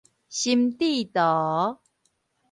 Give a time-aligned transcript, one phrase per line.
[0.29, 1.77] 心智圖